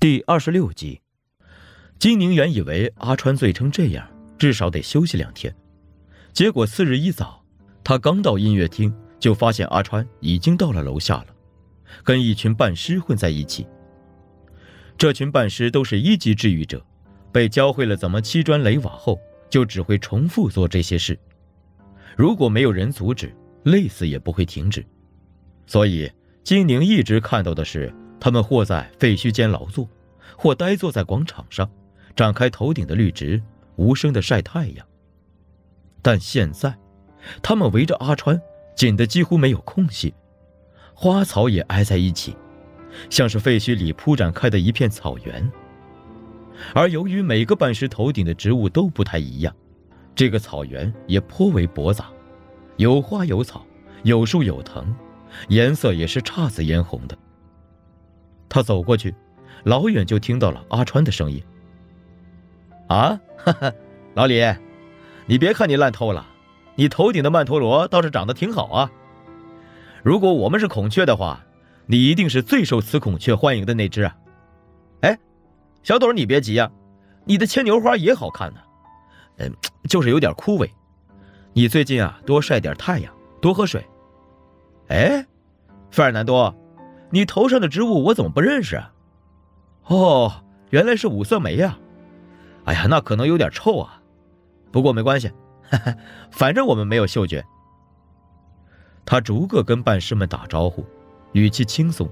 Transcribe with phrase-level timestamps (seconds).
[0.00, 1.00] 第二十六集，
[1.98, 5.52] 金宁原以为阿川醉成这样，至少得休息两天。
[6.32, 7.44] 结果次日一早，
[7.82, 11.26] 他刚到音乐厅，就发现阿川已经到了楼下了，
[12.04, 13.66] 跟一群半师混在一起。
[14.96, 16.80] 这群半师都是一级治愈者，
[17.32, 19.18] 被教会了怎么砌砖垒瓦后，
[19.50, 21.18] 就只会重复做这些事。
[22.16, 23.34] 如果没有人阻止，
[23.64, 24.86] 累死也不会停止。
[25.66, 26.08] 所以
[26.44, 27.92] 金宁一直看到的是。
[28.20, 29.88] 他们或在废墟间劳作，
[30.36, 31.68] 或呆坐在广场上，
[32.16, 33.40] 展开头顶的绿植，
[33.76, 34.86] 无声的晒太阳。
[36.02, 36.76] 但现在，
[37.42, 38.40] 他们围着阿川，
[38.74, 40.14] 紧得几乎没有空隙，
[40.94, 42.36] 花草也挨在一起，
[43.10, 45.50] 像是废墟里铺展开的一片草原。
[46.74, 49.54] 而由于每个半师头顶的植物都不太一样，
[50.14, 52.06] 这个草原也颇为驳杂，
[52.76, 53.64] 有花有草，
[54.02, 54.92] 有树有藤，
[55.48, 57.16] 颜色也是姹紫嫣红的。
[58.58, 59.14] 他走过去，
[59.62, 61.40] 老远就听到了阿川的声音。
[62.88, 63.72] 啊，哈哈，
[64.14, 64.42] 老李，
[65.26, 66.26] 你别看你烂透了，
[66.74, 68.90] 你头顶的曼陀罗倒是长得挺好啊。
[70.02, 71.40] 如果我们是孔雀的话，
[71.86, 74.16] 你一定是最受雌孔雀欢迎的那只啊。
[75.02, 75.16] 哎，
[75.84, 76.68] 小朵，你别急呀，
[77.26, 78.60] 你的牵牛花也好看呢，
[79.36, 79.52] 嗯，
[79.88, 80.68] 就是有点枯萎。
[81.52, 83.86] 你最近啊，多晒点太阳，多喝水。
[84.88, 85.24] 哎，
[85.92, 86.52] 费尔南多。
[87.10, 88.92] 你头上的植物我怎么不认识啊？
[89.86, 91.78] 哦，原来是五色梅呀！
[92.64, 94.02] 哎呀，那可能有点臭啊，
[94.70, 95.32] 不过没关系，
[96.30, 97.44] 反正我们没有嗅觉。
[99.06, 100.84] 他逐个跟伴师们打招呼，
[101.32, 102.06] 语气轻松，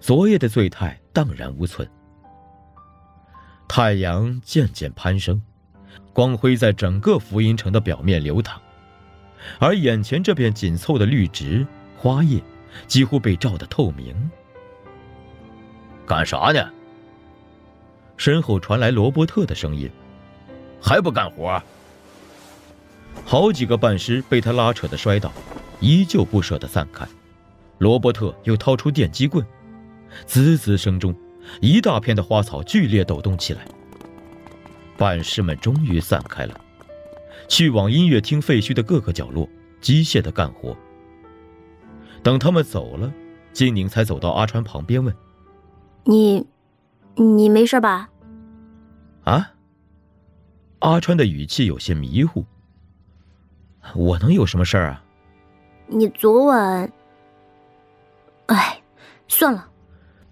[0.00, 1.86] 昨夜的醉态荡然无存。
[3.68, 5.42] 太阳渐渐攀升，
[6.14, 8.58] 光辉在整个福音城的表面流淌，
[9.58, 11.66] 而眼前这片紧凑的绿植
[11.98, 12.42] 花叶。
[12.86, 14.14] 几乎被照得透明。
[16.06, 16.70] 干啥呢？
[18.16, 19.90] 身后传来罗伯特的声音
[20.80, 21.60] ：“还不干活？”
[23.24, 25.32] 好几个半师被他拉扯的摔倒，
[25.80, 27.06] 依旧不舍得散开。
[27.78, 29.44] 罗伯特又掏出电击棍，
[30.24, 31.14] 滋滋声中，
[31.60, 33.66] 一大片的花草剧烈抖动起来。
[34.96, 36.60] 半师们终于散开了，
[37.48, 39.48] 去往音乐厅废墟的各个角落，
[39.80, 40.76] 机械的干活。
[42.22, 43.12] 等他们走了，
[43.52, 45.14] 金宁才走到阿川旁边问
[46.04, 46.46] ：“你，
[47.16, 48.10] 你没事吧？”
[49.24, 49.52] 啊。
[50.78, 52.44] 阿川的语气有些迷糊。
[53.94, 55.04] “我能有什么事儿啊？”
[55.88, 56.90] 你昨晚……
[58.46, 58.80] 哎，
[59.28, 59.68] 算了。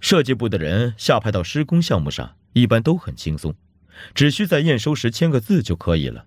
[0.00, 3.54] 设计部的人下派到施工项目上，一般都很轻松，
[4.14, 6.26] 只需在验收时签个字就可以了。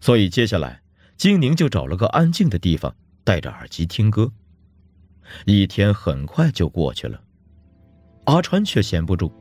[0.00, 0.82] 所以接下来，
[1.16, 4.32] 金宁就找了个安静的地方，戴着耳机听歌。
[5.44, 7.20] 一天很快就过去了，
[8.24, 9.32] 阿川却闲不住，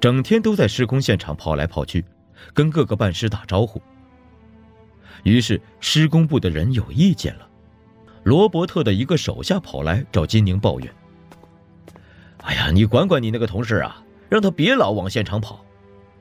[0.00, 2.04] 整天都在施工现场跑来跑去，
[2.54, 3.80] 跟各个办师打招呼。
[5.24, 7.48] 于是施工部的人有意见了，
[8.22, 10.94] 罗伯特的一个手下跑来找金宁抱怨
[12.44, 15.64] ：“哎呀，你管管你那个同事啊，让他别老往现场跑，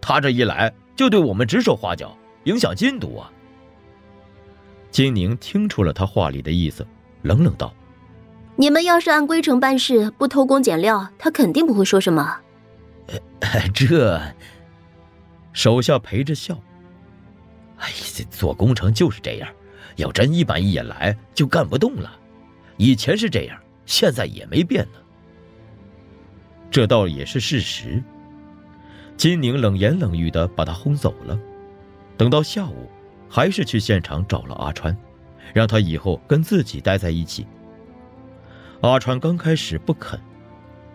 [0.01, 3.31] 他这一来就对我们指手画脚，影响进度啊。”
[4.89, 6.85] 金宁听出了他话里的意思，
[7.21, 7.71] 冷冷道。
[8.59, 12.39] 你们要是按规程办事，不偷工减料，他肯定不会说什么。
[13.71, 14.19] 这
[15.53, 16.59] 手下陪着笑。
[17.77, 19.47] 哎，这做工程就是这样，
[19.97, 22.11] 要真一板一眼来，就干不动了。
[22.77, 24.99] 以前是这样，现在也没变呢。
[26.71, 28.03] 这倒也是事实。
[29.15, 31.39] 金宁冷言冷语的把他轰走了。
[32.17, 32.89] 等到下午，
[33.29, 34.97] 还是去现场找了阿川，
[35.53, 37.45] 让他以后跟自己待在一起。
[38.81, 40.19] 阿川刚开始不肯，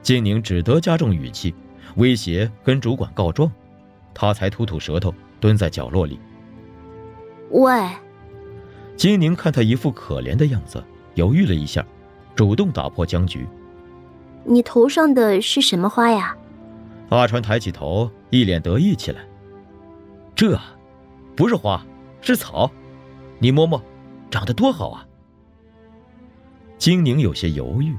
[0.02, 1.54] 金宁只得加重语气，
[1.96, 3.50] 威胁跟主管告状，
[4.14, 6.18] 他才吐吐舌头，蹲在角落里。
[7.50, 7.88] 喂，
[8.96, 10.82] 金宁看他一副可怜的样子，
[11.14, 11.84] 犹豫了一下，
[12.36, 13.46] 主动打破僵局。
[14.44, 16.36] 你头上的是什么花呀？
[17.08, 19.20] 阿川抬起头，一脸得意起来。
[20.34, 20.58] 这，
[21.36, 21.84] 不是花，
[22.20, 22.70] 是草，
[23.38, 23.82] 你摸摸，
[24.30, 25.06] 长得多好啊。
[26.82, 27.96] 金宁有些犹豫，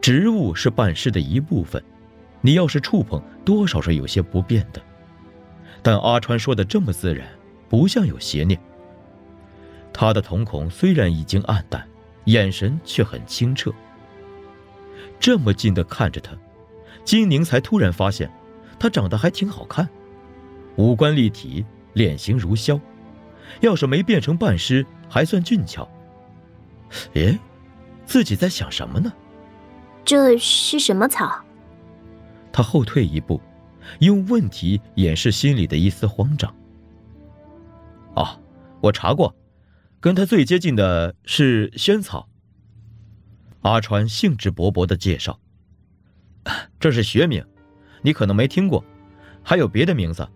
[0.00, 1.84] 植物是办事的一部分，
[2.40, 4.80] 你要是触碰，多少是有些不便的。
[5.82, 7.28] 但阿川说的这么自然，
[7.68, 8.58] 不像有邪念。
[9.92, 11.86] 他的瞳孔虽然已经暗淡，
[12.24, 13.70] 眼神却很清澈。
[15.18, 16.32] 这么近的看着他，
[17.04, 18.32] 金宁才突然发现，
[18.78, 19.86] 他长得还挺好看，
[20.76, 22.80] 五官立体，脸型如削，
[23.60, 25.86] 要是没变成半尸，还算俊俏。
[27.12, 27.38] 诶。
[28.10, 29.12] 自己在想什么呢？
[30.04, 31.44] 这是什么草？
[32.50, 33.40] 他后退一步，
[34.00, 36.52] 用问题掩饰心里的一丝慌张。
[38.16, 38.26] 哦，
[38.80, 39.32] 我查过，
[40.00, 42.28] 跟他最接近的是萱草。
[43.60, 45.38] 阿川兴致勃勃的介绍
[46.80, 47.46] ：“这是学名，
[48.02, 48.84] 你可能没听过，
[49.44, 50.28] 还有别的名字，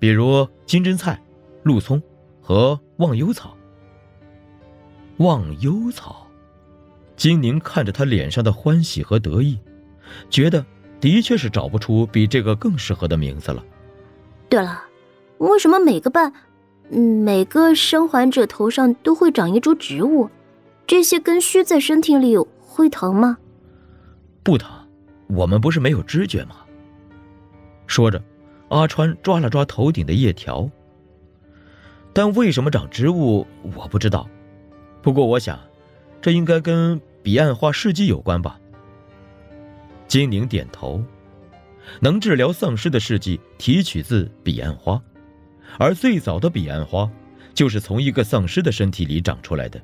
[0.00, 1.22] 比如金针菜、
[1.62, 2.02] 鹿葱
[2.42, 3.56] 和忘忧草。”
[5.18, 6.26] 忘忧草，
[7.20, 9.58] 金宁看着他脸上的欢喜和得意，
[10.30, 10.64] 觉得
[10.98, 13.62] 的确是找不出比这个更适合的名字了。
[14.48, 14.84] 对了，
[15.36, 16.32] 为什么每个半，
[16.88, 20.30] 每个生还者头上都会长一株植物？
[20.86, 23.36] 这些根须在身体里会疼吗？
[24.42, 24.70] 不疼，
[25.26, 26.56] 我们不是没有知觉吗？
[27.86, 28.24] 说着，
[28.70, 30.70] 阿川抓了抓头顶的叶条。
[32.14, 33.46] 但为什么长植物，
[33.76, 34.26] 我不知道。
[35.02, 35.60] 不过我想，
[36.22, 38.58] 这应该跟彼岸花事迹有关吧。
[40.08, 41.02] 金宁点头，
[42.00, 45.00] 能治疗丧尸的事迹提取自彼岸花，
[45.78, 47.08] 而最早的彼岸花
[47.54, 49.80] 就是从一个丧尸的身体里长出来的。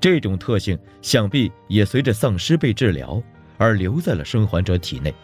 [0.00, 3.22] 这种特性想必也随着丧尸被治疗
[3.58, 5.14] 而留在了生还者体内。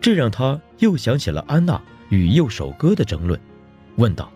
[0.00, 1.80] 这让他又想起了安娜
[2.10, 3.40] 与右手哥的争论，
[3.96, 4.30] 问道：“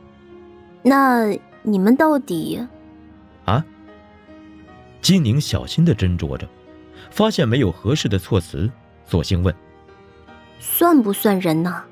[0.83, 1.27] 那
[1.63, 2.67] 你们到底？”
[3.45, 3.65] 啊！
[5.03, 6.49] 金宁小心的斟酌着，
[7.11, 8.71] 发现没有合适的措辞，
[9.05, 9.55] 索性问
[10.61, 11.85] ：“算不算人呢？”“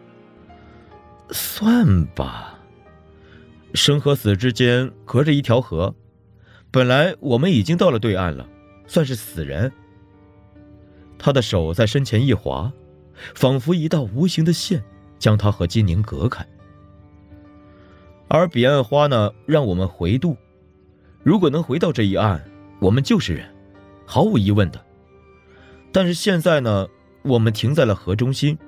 [1.31, 2.57] 算吧。
[3.75, 5.95] 生和死之间隔着一条河，
[6.71, 8.49] 本来我们已经到了对岸了，
[8.87, 9.71] 算是死人。”
[11.19, 12.73] 他的手在身前一划，
[13.35, 14.83] 仿佛一道无形的线
[15.19, 16.47] 将他和金宁隔开。
[18.29, 20.37] 而彼岸花呢，让我们回渡。
[21.23, 22.43] 如果能回到这一岸，
[22.81, 23.49] 我们就是人，
[24.07, 24.85] 毫无疑问的。
[25.93, 26.89] 但是现在呢，
[27.23, 28.59] 我们停在了河中心，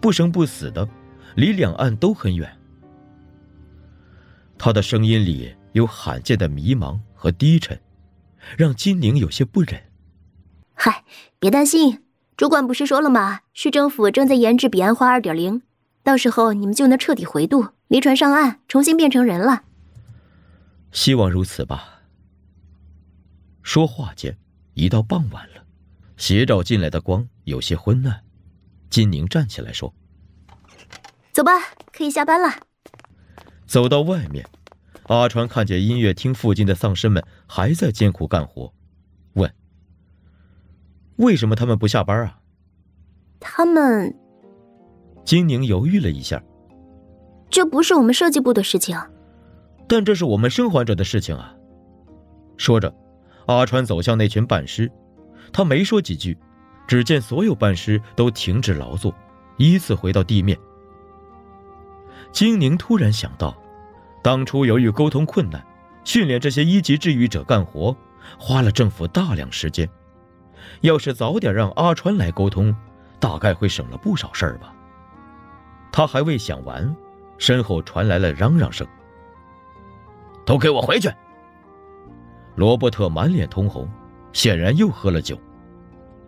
[0.00, 0.88] 不生不死的，
[1.36, 2.50] 离两岸都很远。
[4.58, 7.78] 他的声音里有罕见的迷茫和低沉，
[8.56, 9.82] 让金宁有些不忍。
[10.74, 11.04] 嗨，
[11.38, 12.02] 别担心，
[12.36, 13.40] 主管不是说了吗？
[13.52, 15.62] 市政府正在研制彼岸花二点零，
[16.02, 19.64] 到时候你们就能彻底回渡，离船上岸，重新变成人了。
[20.92, 22.01] 希望如此吧。
[23.62, 24.36] 说话间，
[24.74, 25.64] 已到傍晚了，
[26.16, 28.22] 斜照进来的光有些昏暗。
[28.90, 29.92] 金宁站起来说
[31.32, 31.52] ：“走吧，
[31.92, 32.48] 可以下班了。”
[33.66, 34.46] 走到外面，
[35.04, 38.72] 阿川看见音乐厅附近的丧尸们还在艰苦干活，
[39.34, 39.50] 问
[41.16, 42.38] ：“为什么他们不下班啊？”
[43.40, 44.14] 他们。
[45.24, 46.42] 金宁犹豫了一下
[47.48, 48.98] ：“这不是我们设计部的事情。”
[49.88, 51.54] 但这是我们生还者的事情啊！
[52.56, 52.94] 说着，
[53.46, 54.90] 阿川走向那群半尸，
[55.52, 56.36] 他没说几句，
[56.86, 59.14] 只见所有半尸都停止劳作，
[59.56, 60.58] 依次回到地面。
[62.30, 63.56] 金宁突然想到，
[64.22, 65.64] 当初由于沟通困难，
[66.04, 67.94] 训练这些一级治愈者干活，
[68.38, 69.88] 花了政府大量时间。
[70.80, 72.74] 要是早点让阿川来沟通，
[73.18, 74.72] 大概会省了不少事儿吧。
[75.90, 76.94] 他还未想完，
[77.36, 78.86] 身后传来了嚷嚷声。
[80.46, 81.10] 都给我回去！
[82.54, 83.88] 罗伯特满脸通红，
[84.32, 85.38] 显然又喝了酒。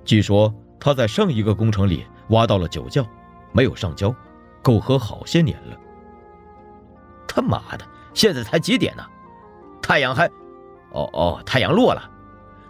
[0.05, 3.06] 据说他在上一个工程里挖到了酒窖，
[3.53, 4.15] 没有上交，
[4.62, 5.76] 够喝好些年了。
[7.26, 9.04] 他妈的，现在才几点呢？
[9.83, 10.26] 太阳还……
[10.93, 12.11] 哦哦，太阳落了。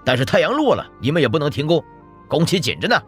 [0.04, 1.82] 但是太阳落了，你们也不能停工，
[2.28, 3.00] 工期紧着呢。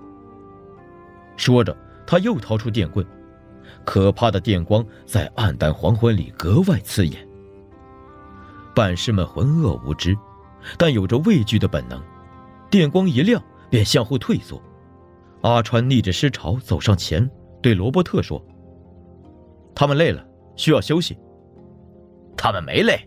[1.36, 1.76] 说着，
[2.06, 3.06] 他又掏出电棍，
[3.84, 7.26] 可怕的电光在暗淡黄昏里格外刺眼。
[8.74, 10.16] 办事们浑噩无知，
[10.78, 12.00] 但有着畏惧的本能。
[12.70, 14.60] 电光一亮，便向后退缩。
[15.42, 17.30] 阿川逆着尸潮走上前，
[17.62, 18.44] 对罗伯特说
[19.74, 21.16] ：“他们累了，需要休息。”
[22.36, 22.98] 他们没累。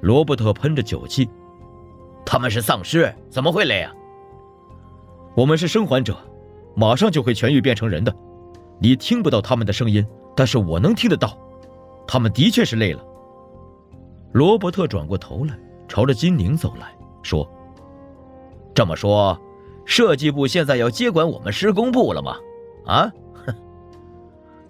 [0.00, 1.28] 罗伯特喷着酒气
[2.26, 3.92] ：“他们是丧尸，怎么会累啊？
[5.36, 6.16] 我们是生还者，
[6.74, 8.14] 马上就会痊愈变成人的。
[8.80, 11.38] 你听不到他们的声音，但是我能听得到。
[12.06, 13.04] 他们的确是累了。”
[14.32, 15.58] 罗伯特转过头来，
[15.90, 17.44] 朝着金宁走来说
[18.72, 19.36] ：“这么说，
[19.84, 22.36] 设计部现在要接管我们施工部了吗？”
[22.86, 23.10] 啊！
[23.44, 23.52] 哼，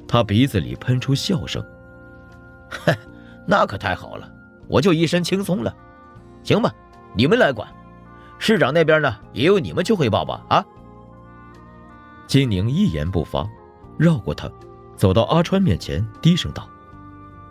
[0.08, 1.62] 他鼻子里喷出笑声
[2.72, 2.96] ：“哼，
[3.46, 4.26] 那可太好了，
[4.66, 5.76] 我就一身轻松了。
[6.42, 6.74] 行吧，
[7.14, 7.68] 你们来管。
[8.38, 10.64] 市长那边呢，也由你们去汇报吧。”啊！
[12.26, 13.46] 金宁一言不发，
[13.98, 14.50] 绕过他，
[14.96, 16.66] 走到阿川面前，低声道：“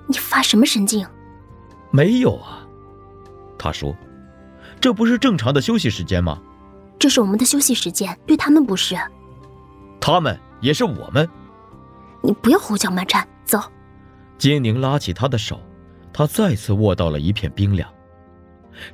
[0.10, 1.06] 你发什么神经？”
[1.94, 2.66] 没有啊，
[3.60, 3.96] 他说
[4.82, 6.42] ：“这不是正常的休息时间吗？”
[6.98, 8.98] 这是我们的休息时间，对他们不是。
[10.02, 11.30] 他们也是我们，
[12.22, 13.60] 你不要胡搅蛮缠，走。
[14.38, 15.62] 金宁拉起他的手，
[16.12, 17.90] 他再次握到了一片冰凉。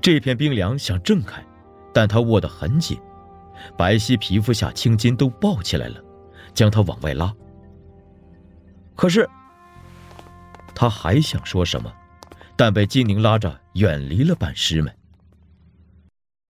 [0.02, 1.44] 这片冰凉想挣开，
[1.94, 3.00] 但他握得很紧，
[3.78, 6.04] 白皙皮肤下青筋都爆起来了，
[6.54, 7.32] 将他往外拉。
[8.96, 9.30] 可是，
[10.74, 11.92] 他还想说什么，
[12.56, 14.94] 但被金宁拉着远离了班师们。